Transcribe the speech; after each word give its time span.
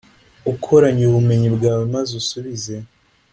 ukoranye 0.51 1.03
ubumenyi 1.07 1.49
bwawe, 1.55 1.83
maze 1.93 2.11
usubize. 2.21 2.75